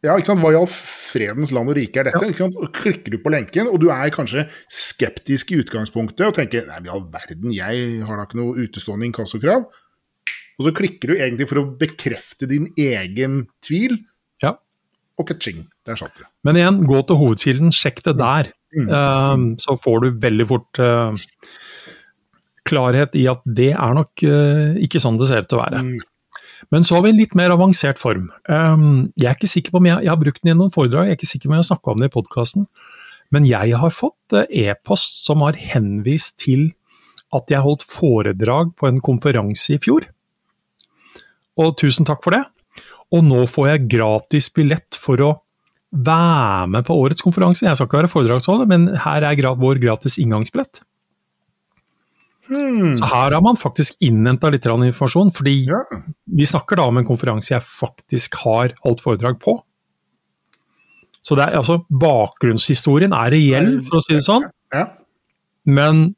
[0.00, 0.40] ja, ikke sant?
[0.40, 2.22] hva i all fredens land og rike er dette?
[2.32, 2.58] Ikke sant?
[2.80, 6.92] Klikker du på lenken, og du er kanskje skeptisk i utgangspunktet og tenker nei, i
[6.92, 9.68] all verden, jeg har da ikke noe utestående inkassokrav.
[10.60, 13.96] Og så klikker du egentlig for å bekrefte din egen tvil,
[14.44, 14.54] ja.
[15.16, 16.28] og ka-ching, der satt det.
[16.46, 18.52] Men igjen, gå til hovedkilden, sjekk det der.
[18.78, 21.10] Eh, så får du veldig fort uh,
[22.68, 25.82] klarhet i at det er nok uh, ikke sånn det ser ut til å være.
[25.86, 25.98] Mm.
[26.68, 28.28] Men så har vi en litt mer avansert form.
[28.44, 31.08] Um, jeg er ikke sikker på om jeg, jeg har brukt den i noen foredrag,
[31.08, 32.68] jeg er ikke sikker på om jeg har snakka om det i podkasten,
[33.34, 36.72] men jeg har fått eh, e-post som har henvist til
[37.34, 40.08] at jeg holdt foredrag på en konferanse i fjor.
[41.60, 42.42] Og tusen takk for det.
[43.14, 45.30] Og nå får jeg gratis billett for å
[45.90, 47.66] være med på årets konferanse.
[47.66, 50.82] Jeg skal ikke være foredragsholder, men her er vår gratis inngangsbillett.
[52.50, 52.96] Hmm.
[52.98, 55.82] Så her har man faktisk innhenta litt informasjon, fordi Ja.
[56.26, 59.62] vi snakker da om en konferanse jeg faktisk har holdt foredrag på.
[61.22, 64.50] Så det er, altså, bakgrunnshistorien er reell, for å si det sånn,
[65.66, 66.14] men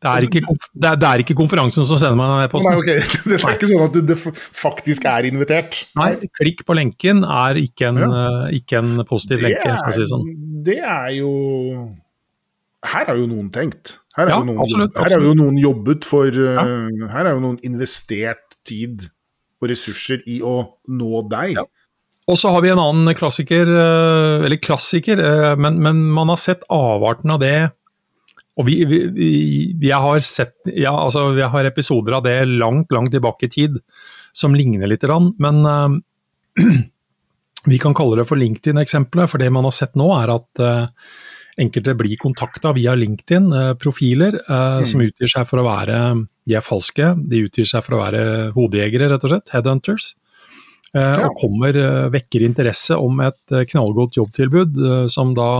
[0.00, 0.40] det er ikke,
[0.72, 2.72] det er, det er ikke konferansen som sender meg posten.
[2.72, 5.82] Nei, ok, Det er ikke sånn at du det faktisk er invitert.
[6.00, 10.24] Nei, klikk på lenken er ikke en, eh, ikke en positiv lenke, Er, si sånn.
[10.64, 11.32] det er jo
[12.90, 13.98] Her har jo noen tenkt.
[14.16, 16.62] Her har Ja, jo, jo noen jobbet for uh,
[17.12, 19.04] Her har jo noen investert tid
[19.60, 20.56] og ressurser i å
[20.88, 21.58] nå deg.
[21.60, 21.66] Ja.
[22.30, 26.38] Og så har vi en annen klassiker, eh, eller klassiker, eh, men, men man har
[26.40, 27.70] sett avarten av det.
[28.60, 32.92] Og vi, vi, vi jeg har sett, ja, altså jeg har episoder av det langt,
[32.92, 33.80] langt tilbake i tid
[34.36, 35.88] som ligner litt, grann, men uh,
[37.72, 39.32] vi kan kalle det for LinkedIn-eksempelet.
[39.32, 41.10] For det man har sett nå er at uh,
[41.60, 45.98] enkelte blir kontakta via LinkedIn-profiler eh, som utgir seg for å være
[46.48, 48.22] De er falske, de utgir seg for å være
[48.54, 49.52] hodejegere, rett og slett.
[49.54, 50.14] Headhunters.
[50.94, 51.28] Eh, Ja.
[51.28, 51.76] Og kommer,
[52.10, 54.80] vekker interesse om et knallgodt jobbtilbud,
[55.12, 55.50] som da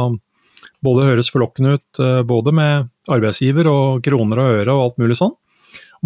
[0.85, 5.19] både høres forlokkende ut, eh, både med arbeidsgiver og kroner og øre og alt mulig
[5.21, 5.37] sånn.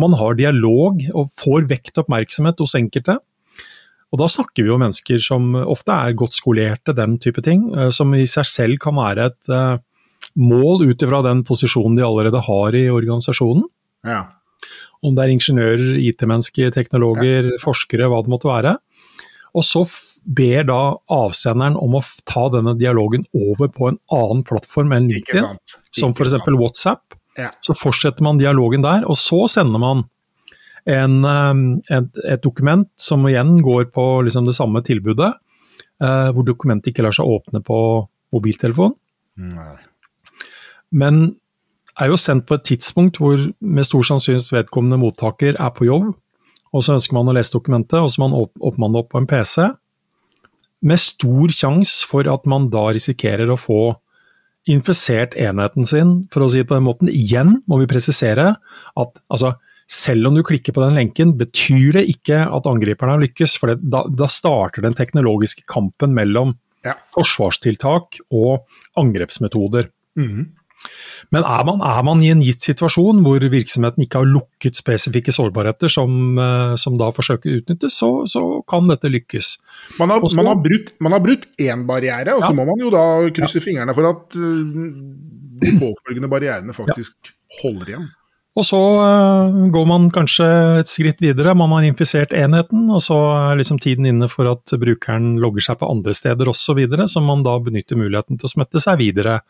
[0.01, 3.19] Man har dialog og får vekt oppmerksomhet hos enkelte.
[4.15, 7.91] Og da snakker vi om mennesker som ofte er godt skolerte, den type ting, eh,
[7.91, 9.83] som i seg selv kan være et eh,
[10.39, 13.67] mål ut ifra den posisjonen de allerede har i organisasjonen.
[14.07, 14.25] Ja.
[15.05, 18.77] Om det er ingeniører, IT-mennesker, teknologer, forskere, hva det måtte være.
[19.55, 19.85] Og så
[20.25, 20.81] ber da
[21.15, 25.61] avsenderen om å ta denne dialogen over på en annen plattform enn LinkedIn,
[25.95, 26.41] som f.eks.
[26.49, 27.15] WhatsApp.
[27.39, 27.53] Ja.
[27.63, 30.05] Så fortsetter man dialogen der, og så sender man
[30.91, 35.33] en, eh, et, et dokument som igjen går på liksom det samme tilbudet,
[36.03, 37.79] eh, hvor dokumentet ikke lar seg åpne på
[38.35, 38.95] mobiltelefon,
[39.39, 39.77] Nei.
[40.91, 41.25] men
[42.03, 46.13] er jo sendt på et tidspunkt hvor med stor sannsynlighet vedkommende mottaker er på jobb,
[46.75, 48.35] og så ønsker man å lese dokumentet, og så man
[48.83, 49.69] man det opp på en PC,
[50.85, 53.83] med stor sjanse for at man da risikerer å få
[54.69, 57.11] infisert enheten sin, for å si det på den måten.
[57.13, 59.55] Igjen må vi presisere at altså,
[59.91, 63.73] selv om du klikker på den lenken, betyr det ikke at angriperne har lykkes, for
[63.73, 66.93] det, da, da starter den teknologiske kampen mellom Ja.
[67.15, 68.67] forsvarstiltak og
[69.01, 69.89] angrepsmetoder.
[70.21, 70.51] Mhm.
[71.35, 75.33] Men er man, er man i en gitt situasjon hvor virksomheten ikke har lukket spesifikke
[75.35, 79.55] sårbarheter som, eh, som da forsøker å utnyttes, så, så kan dette lykkes.
[79.99, 82.67] Man har, Og så- man, har brutt, man har brutt én barriere, og så må
[82.69, 84.75] man jo da krysse fingrene for at uh,
[85.65, 88.09] de påfølgende barrierene faktisk holder igjen.
[88.55, 90.47] Og så eh, går man kanskje
[90.79, 93.17] et skritt videre, man har infisert enheten, og så
[93.51, 97.09] er liksom tiden inne for at brukeren logger seg på andre steder osv., så, videre,
[97.11, 99.41] så man da benytter muligheten til å smette seg videre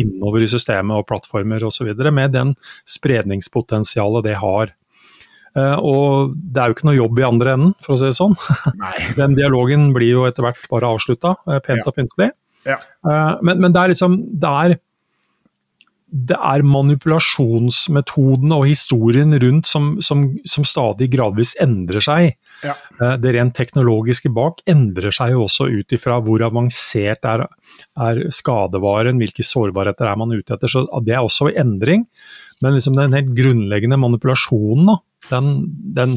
[0.00, 2.54] innover i systemet og plattformer osv., med den
[2.88, 4.72] spredningspotensialet det har.
[5.56, 8.16] Eh, Og det er jo ikke noe jobb i andre enden, for å si det
[8.18, 8.36] sånn.
[8.82, 8.96] Nei.
[9.20, 11.86] Den dialogen blir jo etter hvert bare avslutta, pent Ja.
[11.92, 12.30] og pyntelig.
[12.66, 12.80] Ja.
[13.04, 14.78] Eh, Men, men det er liksom det er,
[16.06, 22.36] det er manipulasjonsmetodene og historien rundt som, som, som stadig gradvis endrer seg.
[22.62, 22.76] Ja.
[23.02, 27.46] Eh, Det rent teknologiske bak endrer seg jo også ut ifra hvor avansert er,
[27.98, 30.70] er skadevaren, hvilke sårbarheter er man ute etter.
[30.70, 32.06] Så det er også endring.
[32.62, 34.96] Men liksom den helt grunnleggende manipulasjonen, da,
[35.34, 35.50] den,
[35.98, 36.16] den,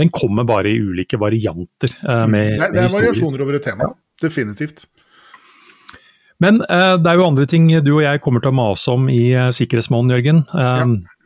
[0.00, 3.92] den kommer bare i ulike varianter eh, med, Det, det er variasjoner over et tema.
[4.22, 4.86] Definitivt.
[6.42, 9.08] Men uh, det er jo andre ting du og jeg kommer til å mase om
[9.12, 10.44] i uh, Sikkerhetsmåneden, Jørgen.
[10.52, 11.18] Um, ja.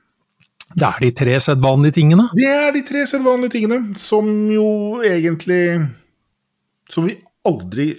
[0.76, 2.26] Det er de tre sedvanlige tingene?
[2.37, 4.66] Det er de tre sedvanlige tingene, som jo
[5.07, 5.62] egentlig
[6.92, 7.14] Som vi
[7.46, 7.92] aldri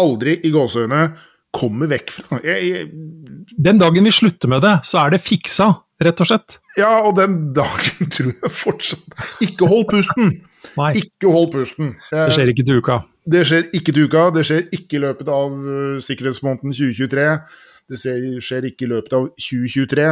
[0.00, 1.10] Aldri i gåseøynene
[1.52, 2.38] kommer vekk fra.
[2.46, 5.66] Jeg, jeg, den dagen vi slutter med det, så er det fiksa,
[6.00, 6.54] rett og slett.
[6.78, 10.30] Ja, og den dagen tror jeg fortsatt Ikke hold pusten!
[10.94, 11.96] Ikke hold pusten.
[12.12, 13.00] Det skjer ikke til uka.
[13.30, 14.28] Det skjer ikke til uka.
[14.34, 17.26] Det skjer ikke i løpet av uh, sikkerhetsmåneden 2023.
[17.90, 18.00] Det
[18.42, 20.08] skjer ikke i løpet av 2023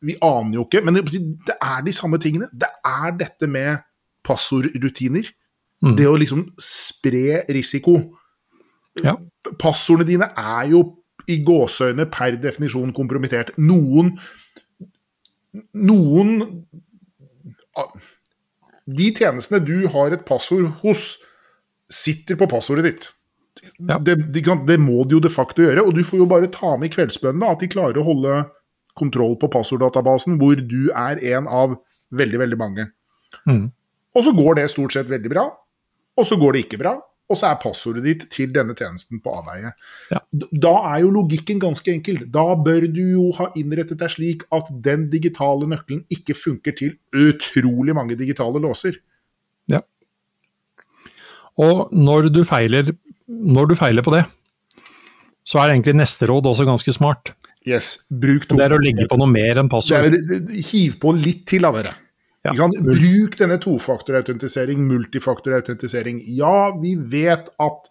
[0.00, 2.48] vi aner jo ikke, men det er de samme tingene.
[2.52, 3.82] Det er dette med
[4.26, 5.26] passordrutiner.
[5.82, 5.94] Mm.
[5.98, 7.98] Det å liksom spre risiko.
[9.02, 9.16] Ja.
[9.58, 10.82] Passordene dine er jo
[11.28, 13.54] i gåseøyne per definisjon kompromittert.
[13.58, 14.14] Noen
[15.74, 16.34] Noen
[18.88, 21.18] De tjenestene du har et passord hos,
[21.92, 23.08] sitter på passordet ditt.
[23.78, 23.98] Ja.
[23.98, 26.76] Det, det, det, må de jo de facto gjøre, og du får jo bare ta
[26.78, 28.42] med i kveldsbønnene at de klarer å holde
[28.98, 31.76] kontroll på passorddatabasen, hvor du er en av
[32.14, 32.88] veldig, veldig mange.
[33.48, 33.68] Mm.
[34.16, 35.46] Og så går det stort sett veldig bra,
[36.18, 36.96] og så går det ikke bra.
[37.28, 39.74] Og så er passordet ditt til denne tjenesten på avveie.
[40.08, 40.20] Ja.
[40.32, 42.22] Da er jo logikken ganske enkel.
[42.32, 46.94] Da bør du jo ha innrettet deg slik at den digitale nøkkelen ikke funker til
[47.12, 48.96] utrolig mange digitale låser.
[51.58, 52.92] Og når du feiler,
[53.26, 54.24] når du feiler på det,
[55.48, 57.32] så er egentlig neste råd også ganske smart.
[57.68, 58.56] Yes, bruk to.
[58.56, 60.14] Det er å legge på noe mer enn passord.
[60.70, 61.96] hiv på litt til av dere.
[62.46, 62.54] Ja.
[62.54, 66.22] Bruk denne tofaktorautentisering, multifaktorautentisering.
[66.38, 67.90] Ja, vi vet at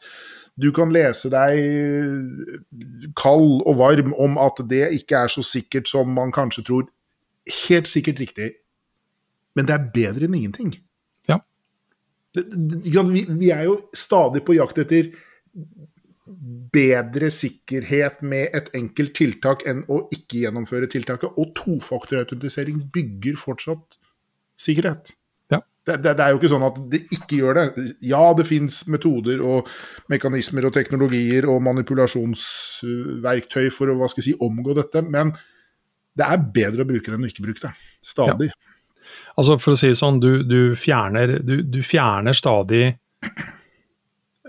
[0.58, 6.10] du kan lese deg kald og varm om at det ikke er så sikkert som
[6.16, 6.88] man kanskje tror.
[7.68, 8.50] Helt sikkert riktig,
[9.56, 10.74] men det er bedre enn ingenting.
[12.36, 15.12] Vi er jo stadig på jakt etter
[16.74, 21.30] bedre sikkerhet med et enkelt tiltak enn å ikke gjennomføre tiltaket.
[21.40, 23.98] Og tofaktorautentisering bygger fortsatt
[24.60, 25.14] sikkerhet.
[25.54, 25.62] Ja.
[25.88, 27.66] Det, det, det, er jo ikke sånn at det ikke gjør det.
[28.10, 29.60] Ja, det fins metoder og
[30.12, 35.28] mekanismer og teknologier og manipulasjonsverktøy for å hva skal jeg si, omgå dette, men
[36.18, 37.74] det er bedre å bruke det enn å ikke bruke det.
[38.04, 38.50] Stadig.
[38.52, 38.77] Ja.
[39.38, 42.96] Altså For å si det sånn, du, du, fjerner, du, du fjerner stadig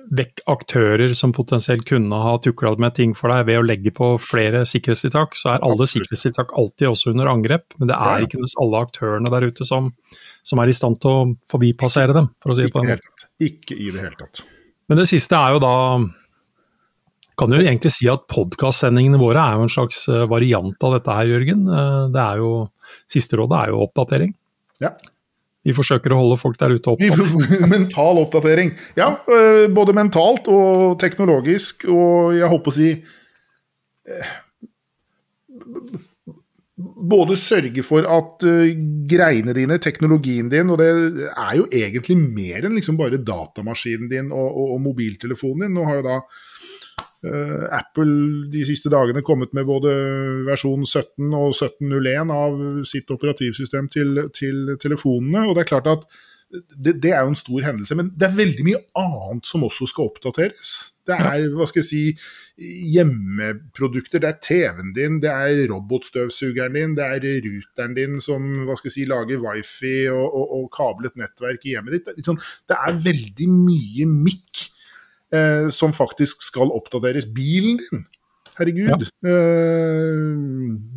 [0.08, 4.14] vekk aktører som potensielt kunne ha tukla med ting for deg ved å legge på
[4.22, 7.76] flere sikkerhetstiltak, så er alle sikkerhetstiltak alltid også under angrep.
[7.76, 9.90] Men det er ikke alle aktørene der ute som,
[10.46, 13.28] som er i stand til å forbipassere dem, for å si det på en måte.
[13.44, 14.42] Ikke i det hele tatt.
[14.88, 15.74] Men det siste er jo da
[17.38, 21.14] kan du egentlig si at podkastsendingene våre er jo en slags eh, variant av dette
[21.20, 21.68] her, Jørgen.
[21.70, 22.52] Eh, det er jo,
[23.04, 24.32] Siste rådet er jo oppdatering.
[24.82, 24.92] Ja.
[25.66, 27.68] Vi forsøker å holde folk der ute opptatt.
[27.74, 28.72] Mental oppdatering.
[28.98, 32.92] Ja, eh, både mentalt og teknologisk, og jeg håper å si
[34.08, 34.36] eh,
[36.78, 38.68] Både sørge for at uh,
[39.10, 40.86] greiene dine, teknologien din, og det
[41.26, 45.74] er jo egentlig mer enn liksom bare datamaskinen din og, og, og mobiltelefonen din.
[45.74, 46.20] Nå har jo da
[47.24, 49.90] Apple de siste dagene kommet med både
[50.46, 55.48] versjon 17 og 1701 av sitt operativsystem til, til telefonene.
[55.48, 56.06] og Det er klart at
[56.48, 59.88] det, det, er jo en stor hendelse, men det er veldig mye annet som også
[59.90, 60.70] skal oppdateres.
[61.08, 62.00] Det er hva skal jeg si,
[62.94, 68.78] hjemmeprodukter, det er TV-en din, det er robotstøvsugeren din, det er ruteren din som hva
[68.78, 72.10] skal jeg si, lager wifi og, og, og kablet nettverk i hjemmet ditt.
[72.16, 74.68] Det er, det er veldig mye mikk
[75.34, 77.28] eh, som faktisk skal oppdateres.
[77.34, 78.06] Bilen din!
[78.58, 78.88] Herregud.
[78.90, 79.30] Ja.
[79.30, 80.16] Eh,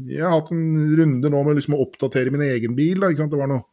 [0.09, 3.03] jeg har hatt en runde nå med liksom å oppdatere min egen bil.
[3.03, 3.67] Da, det var noe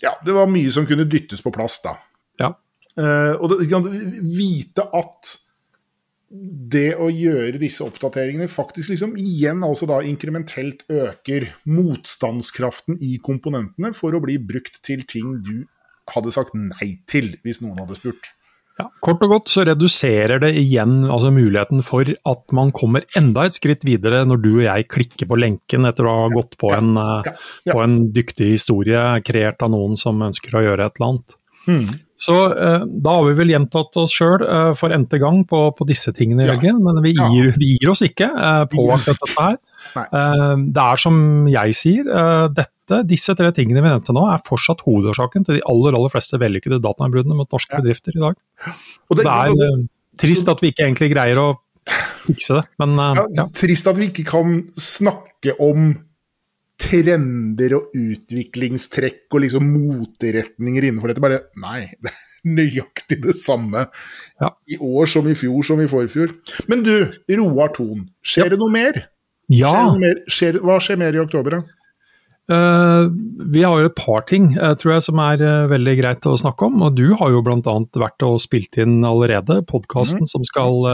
[0.00, 1.98] Ja, det var mye som kunne dyttes på plass, da.
[2.40, 2.54] Ja.
[2.96, 3.68] Eh, og det,
[4.24, 5.34] vite at
[6.30, 13.90] det å gjøre disse oppdateringene faktisk liksom igjen altså da inkrementelt øker motstandskraften i komponentene
[13.98, 15.66] for å bli brukt til ting du
[16.14, 18.30] hadde sagt nei til hvis noen hadde spurt.
[18.80, 23.44] Ja, kort og godt så reduserer det igjen altså muligheten for at man kommer enda
[23.46, 26.72] et skritt videre når du og jeg klikker på lenken etter å ha gått på
[26.76, 27.34] en, ja.
[27.70, 31.36] På en dyktig historie kreert av noen som ønsker å gjøre et eller annet.
[31.68, 31.86] Mm.
[32.20, 35.86] Så eh, da har vi vel gjentatt oss sjøl eh, for n-te gang på, på,
[35.88, 36.80] disse tingene, Jørgen.
[36.84, 39.56] Men vi gir, vi gir, oss ikke eh, på akkurat dette her.
[40.60, 41.16] Det er som
[41.50, 42.10] jeg sier,
[42.54, 46.38] dette disse tre tingene vi nevnte nå, er fortsatt hovedårsaken til de aller aller fleste
[46.42, 47.80] vellykkede datainnbruddene mot norske ja.
[47.80, 48.38] bedrifter i dag.
[49.08, 49.84] Og det, det er
[50.20, 51.48] trist at vi ikke egentlig greier å
[52.26, 55.92] fikse det, men uh, ja, Trist at vi ikke kan snakke om
[56.80, 61.22] trender og utviklingstrekk og liksom moteretninger innenfor dette.
[61.24, 61.86] Bare nei.
[62.02, 63.82] det er Nøyaktig det samme
[64.40, 64.48] Ja.
[64.64, 66.30] i år som i fjor som i forfjor.
[66.72, 66.94] Men du,
[67.36, 68.54] Roar Thon, skjer Ja.
[68.54, 68.96] det noe mer?
[69.52, 70.22] Ja, Skjer det noe mer?
[70.30, 71.60] Skjer, hva skjer mer i oktober, da?
[72.52, 73.04] Eh,
[73.54, 76.34] vi har jo et par ting eh, tror jeg, som er eh, veldig greit å
[76.40, 76.82] snakke om.
[76.86, 77.74] og Du har jo bl.a.
[78.02, 80.84] vært og spilt inn allerede podkasten som skal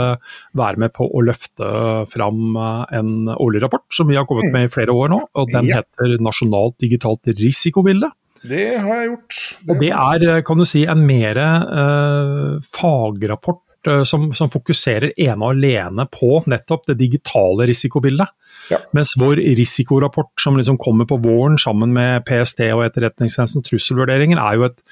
[0.56, 1.70] være med på å løfte
[2.12, 5.20] fram en årlig rapport som vi har kommet med i flere år nå.
[5.34, 5.80] og Den Ja.
[5.82, 8.10] heter Nasjonalt digitalt risikobilde.
[8.46, 9.38] Det har jeg gjort.
[9.68, 13.62] Og det er, kan du si, en mer eh, fagrapport
[14.06, 18.32] som, som fokuserer ene og alene på nettopp det digitale risikobildet.
[18.72, 18.80] Ja.
[18.96, 24.58] Mens vår risikorapport som liksom kommer på våren sammen med PST og Etterretningstjenesten trusselvurderingen, er
[24.58, 24.82] jo et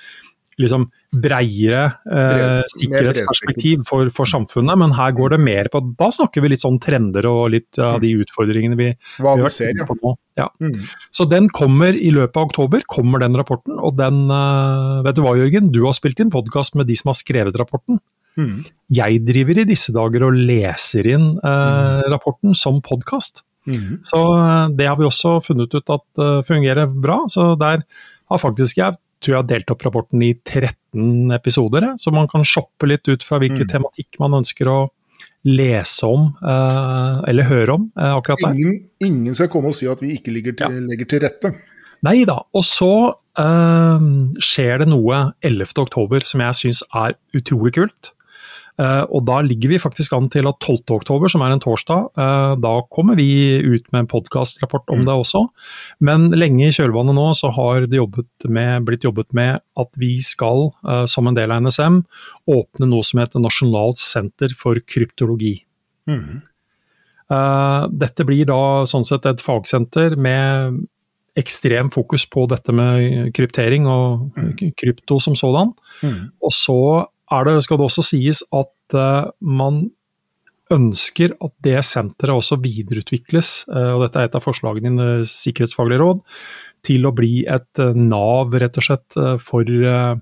[0.60, 0.84] liksom
[1.22, 4.78] breiere eh, sikkerhetsperspektiv for, for samfunnet.
[4.80, 8.00] Men her går det mer på Da snakker vi litt sånn trender og litt av
[8.02, 8.90] de utfordringene vi,
[9.22, 9.86] Hva vi vi ser, ja.
[9.88, 10.14] på nå.
[10.38, 10.48] Ja.
[10.62, 10.78] Mm.
[11.14, 13.78] Så den kommer i løpet av oktober, kommer den rapporten.
[13.78, 17.12] Og den, eh, vet du hva Jørgen, du har spilt inn podkast med de som
[17.12, 18.02] har skrevet rapporten.
[18.38, 18.64] Mm.
[18.94, 23.44] Jeg driver i disse dager og leser inn eh, rapporten som podkast.
[23.66, 24.00] Mm.
[24.04, 27.22] Så eh, det har vi også funnet ut at eh, fungerer bra.
[27.32, 27.84] Så der
[28.30, 32.42] har faktisk jeg tror jeg har delt opp rapporten i 13 episoder, så man kan
[32.44, 33.70] shoppe litt ut fra hvilken Mm.
[33.72, 34.78] tematikk man ønsker å
[35.48, 38.52] lese om, eh, eller høre om akkurat der.
[38.52, 41.54] Ingen, ingen skal komme og si at vi ikke ligger til, legger til rette.
[42.04, 42.42] Nei da.
[42.52, 44.04] Og så eh,
[44.44, 45.72] skjer det noe 11.
[45.86, 48.12] oktober som jeg syns er utrolig kult.
[48.74, 50.96] Eh, og da ligger vi faktisk an til at 12.
[50.96, 55.14] oktober, som er en torsdag, eh, da kommer vi ut med en podkastrapport om det
[55.14, 55.44] også.
[56.00, 60.16] Men lenge i kjølvannet nå så har det jobbet med, blitt jobbet med at vi
[60.26, 62.02] skal, eh, som en del av NSM,
[62.50, 65.60] åpne noe som heter Nasjonalt senter for kryptologi.
[66.10, 66.42] Mm.
[67.24, 70.84] Dette blir da sånn sett et fagsenter med
[71.34, 74.36] ekstrem fokus på dette med kryptering og
[74.76, 75.72] krypto som sådan.
[76.04, 76.20] Mm.
[76.44, 76.78] Og så
[77.34, 79.86] er det, skal det også sies at eh, man
[80.72, 85.32] ønsker at det senteret også videreutvikles, eh, og dette er et av forslagene i det
[85.32, 86.22] sikkerhetsfaglige råd,
[86.84, 90.14] til å bli et eh, nav rett og slett eh, for, eh,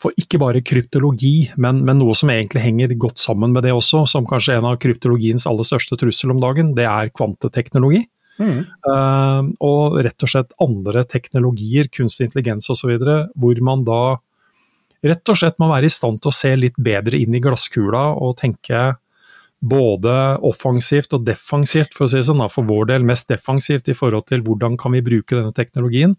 [0.00, 4.04] for ikke bare kryptologi, men, men noe som egentlig henger godt sammen med det også,
[4.10, 8.04] som kanskje er en av kryptologiens aller største trussel om dagen, det er kvanteteknologi.
[8.34, 8.64] Mm.
[8.82, 14.00] Uh, og rett og slett andre teknologier, kunstig intelligens osv., hvor man da
[15.04, 18.06] rett og slett må være i stand til å se litt bedre inn i glasskula
[18.14, 18.94] og tenke
[19.64, 20.14] både
[20.44, 23.96] offensivt og defensivt, for å si det sånn, da, for vår del mest defensivt i
[23.96, 26.18] forhold til hvordan kan vi bruke denne teknologien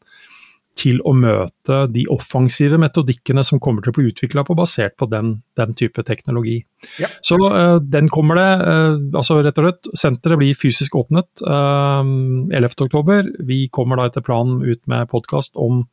[0.75, 5.07] til å møte de offensive metodikkene som kommer til å bli utvikla på, basert på
[5.07, 6.57] den, den type teknologi.
[6.99, 7.07] Ja.
[7.23, 12.03] Så uh, den kommer det, Uh, altså rett og slett, senteret blir fysisk åpnet uh,
[12.03, 13.31] 11.10.
[13.47, 15.85] Vi kommer da etter planen ut med podkast om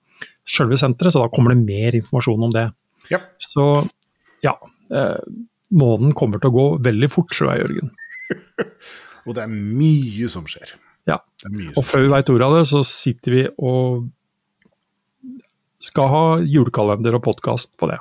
[0.49, 2.67] selve senteret, så da kommer det mer informasjon om det.
[3.13, 3.21] Ja.
[3.43, 3.67] Så
[4.45, 4.57] ja,
[4.91, 5.19] eh,
[5.73, 7.93] måneden kommer til å gå veldig fort, tror jeg, Jørgen.
[9.27, 10.75] Og det er mye som skjer.
[11.07, 11.21] Ja.
[11.77, 14.09] Og før vi veit ordet av det, så sitter vi og
[15.83, 17.99] skal ha julekalender og podkast på det.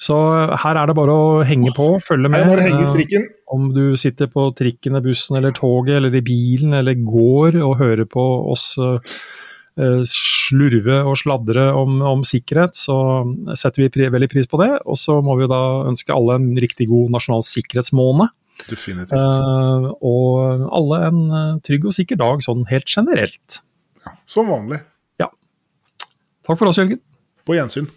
[0.00, 0.16] Så
[0.62, 2.48] her er det bare å henge på, følge Her med.
[2.48, 3.26] må du henge Eh, strikken.
[3.52, 8.08] Om du sitter på trikken, bussen eller toget eller i bilen eller går og hører
[8.08, 8.96] på oss eh,
[10.08, 12.96] slurve og sladre om, om sikkerhet, så
[13.58, 14.72] setter vi pri veldig pris på det.
[14.84, 18.32] Og så må vi da ønske alle en riktig god nasjonal sikkerhetsmåned.
[18.68, 19.16] Definitivt.
[19.16, 23.60] Eh, og alle en eh, trygg og sikker dag sånn helt generelt.
[24.04, 24.82] Ja, som vanlig.
[25.20, 25.30] Ja.
[26.46, 27.00] Takk for oss, Jørgen.
[27.48, 27.88] På gjensyn.